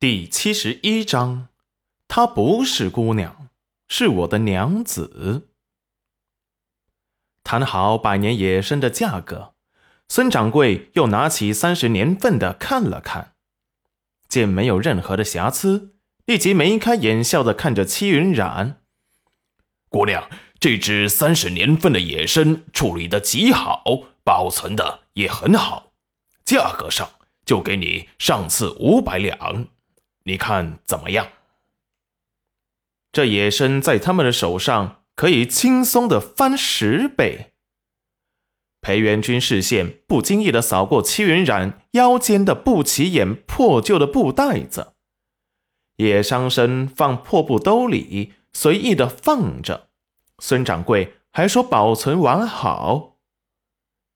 [0.00, 1.48] 第七十一章，
[2.06, 3.48] 她不是姑娘，
[3.88, 5.48] 是我的娘子。
[7.42, 9.54] 谈好百年野参的价格，
[10.08, 13.32] 孙掌柜又拿起三十年份的看了看，
[14.28, 15.96] 见没有任何的瑕疵，
[16.26, 18.80] 立即眉开眼笑的看着戚云染
[19.90, 20.30] ：“姑娘，
[20.60, 23.82] 这只三十年份的野参处理的极好，
[24.22, 25.90] 保存的也很好，
[26.44, 27.10] 价格上
[27.44, 29.66] 就给你上次五百两。”
[30.28, 31.28] 你看怎么样？
[33.10, 37.54] 这野参在他们的手上可以轻松的翻十倍。
[38.82, 44.92] 裴元君视线不经意的扫过戚云染腰间的不起眼破旧的布袋子，
[45.96, 49.88] 野伤参放破布兜里，随意的放着。
[50.40, 53.16] 孙掌柜还说保存完好。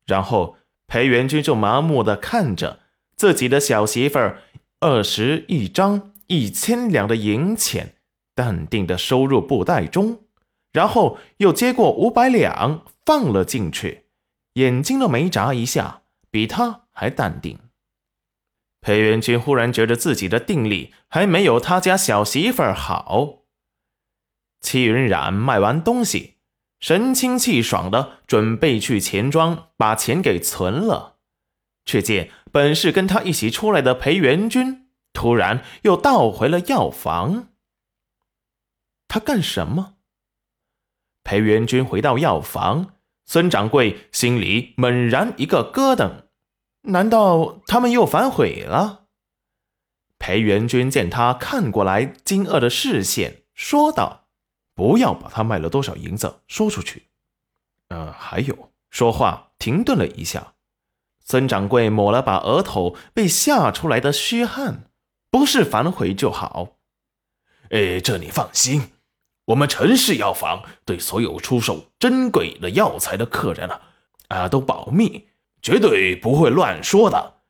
[0.05, 2.81] 然后裴元君就麻木的看着
[3.17, 4.42] 自己的小媳妇儿。
[4.83, 7.95] 二十一张一千两的银钱，
[8.35, 10.23] 淡定的收入布袋中，
[10.73, 14.06] 然后又接过五百两放了进去，
[14.55, 17.61] 眼睛都没眨一下，比他还淡定。
[18.81, 23.45] 裴元君忽然觉得自己的定力还没有他家小媳妇儿好。
[24.61, 26.39] 戚云染卖完东西，
[26.81, 31.19] 神清气爽的准备去钱庄把钱给存了，
[31.84, 32.31] 却见。
[32.51, 34.81] 本是跟他一起出来的裴元君，
[35.13, 37.49] 突然又倒回了药房。
[39.09, 39.95] 他干什么？
[41.23, 42.95] 裴元君回到药房，
[43.27, 46.25] 孙掌柜心里猛然一个咯噔，
[46.83, 49.07] 难道他们又反悔了？
[50.19, 54.27] 裴元君见他看过来，惊愕的视线，说道
[54.75, 57.09] ：“不要把他卖了多少银子说出去。
[57.89, 60.55] 呃，还有，说话停顿了一下。”
[61.25, 64.91] 孙掌柜抹了把额头被吓出来的虚汗，
[65.33, 66.77] 不是反悔就好。
[67.70, 68.92] 哎，这你放心，
[69.47, 73.81] 我们陈氏药房对所有出售珍贵的药材的客人啊，
[74.28, 75.26] 啊，都保密，
[75.62, 77.41] 绝对不会乱说的。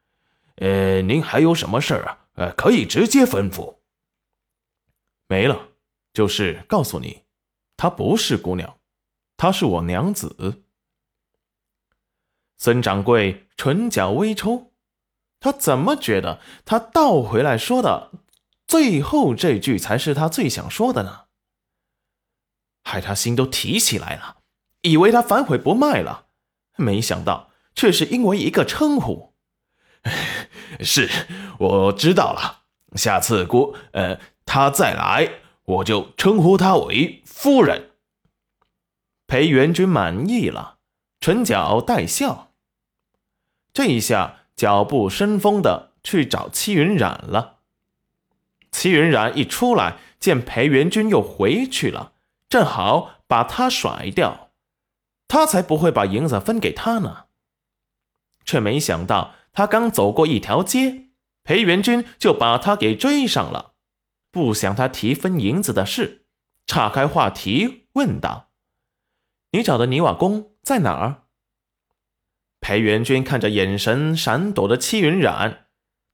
[0.58, 2.18] 呃，您还有什么事儿啊？
[2.34, 3.78] 呃，可以直接吩咐。
[5.26, 5.70] 没了，
[6.14, 7.24] 就是告诉你，
[7.76, 8.78] 她不是姑娘，
[9.36, 10.62] 她是我娘子。
[12.58, 14.71] 孙掌柜唇角微抽，
[15.42, 18.12] 他怎么觉得他倒回来说的
[18.64, 21.24] 最后这句才是他最想说的呢？
[22.84, 24.36] 害他心都提起来了，
[24.82, 26.26] 以为他反悔不卖了，
[26.76, 29.34] 没想到却是因为一个称呼。
[30.80, 31.10] 是，
[31.58, 32.62] 我知道了，
[32.94, 37.90] 下次姑呃他再来，我就称呼他为夫人。
[39.26, 40.78] 裴元君满意了，
[41.20, 42.52] 唇角带笑。
[43.72, 47.58] 这一下，脚步生风的去找戚云染了。
[48.70, 52.12] 戚云染一出来，见裴元君又回去了，
[52.48, 54.50] 正好把他甩掉，
[55.28, 57.24] 他才不会把银子分给他呢。
[58.44, 61.08] 却没想到，他刚走过一条街，
[61.44, 63.72] 裴元君就把他给追上了，
[64.30, 66.24] 不想他提分银子的事，
[66.66, 68.48] 岔开话题问道
[69.52, 71.21] ：“你找的泥瓦工在哪儿？”
[72.62, 75.66] 裴元君看着眼神闪躲的戚云染，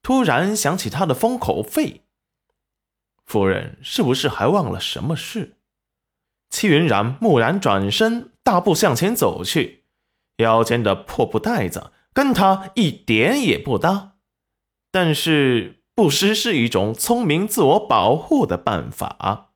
[0.03, 2.07] 突然想起他的封口费。
[3.27, 5.59] 夫人是不是还忘了什么事？
[6.49, 9.85] 戚云染蓦然转身，大步向前走去，
[10.39, 14.15] 腰间的破布袋子跟他一点也不搭，
[14.91, 19.51] 但是不失是一种聪明自我保护的办法。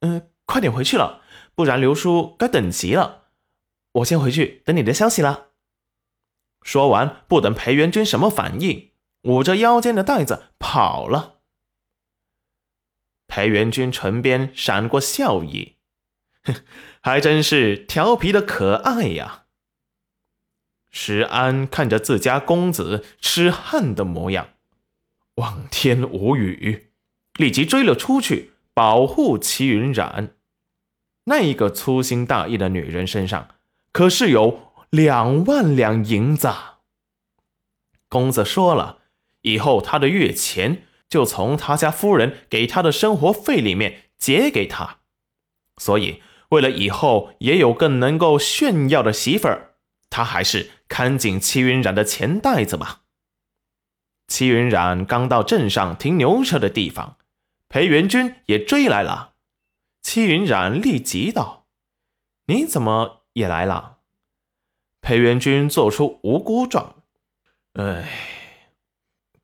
[0.00, 1.22] 嗯，快点回去了，
[1.54, 3.25] 不然刘叔该等急了。
[3.96, 5.48] 我先回去等你的消息了。
[6.62, 8.90] 说完，不等裴元君什么反应，
[9.22, 11.40] 捂着腰间的袋子跑了。
[13.26, 15.76] 裴元君唇边闪过笑意，
[16.42, 16.56] 哼，
[17.00, 19.44] 还真是调皮的可爱呀。
[20.90, 24.50] 石安看着自家公子痴汉的模样，
[25.36, 26.92] 望天无语，
[27.34, 30.36] 立即追了出去保护齐云染。
[31.24, 33.55] 那一个粗心大意的女人身上。
[33.96, 36.52] 可是有两万两银子，
[38.10, 38.98] 公子说了，
[39.40, 44.98] 以后他的月钱就从他家夫人给他的生活费里面结给他，
[45.78, 49.76] 所以为了以后也有更能够炫耀的媳妇儿，
[50.10, 53.00] 他还是看紧戚云染的钱袋子吧。
[54.28, 57.16] 戚云染刚到镇上停牛车的地方，
[57.70, 59.32] 裴元君也追来了。
[60.02, 61.64] 戚云染立即道
[62.48, 63.98] ：“你怎么？”也来了，
[65.02, 66.94] 裴元君做出无辜状。
[67.74, 68.08] 哎，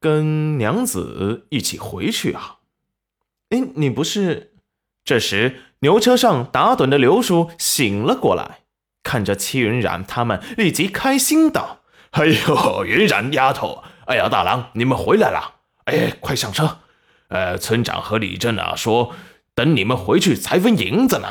[0.01, 2.61] 跟娘子一起回去啊？
[3.51, 4.55] 哎，你不是？
[5.05, 8.61] 这时牛车上打盹的刘叔醒了过来，
[9.03, 11.81] 看着戚云染他们，立即开心道
[12.13, 15.57] ：“哎呦，云染丫头，哎呀，大郎，你们回来了！
[15.85, 16.79] 哎，快上车。
[17.29, 19.15] 呃，村长和李正啊说，
[19.55, 21.29] 等你们回去才分银子呢。”